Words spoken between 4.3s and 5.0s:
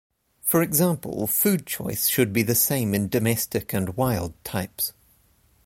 types.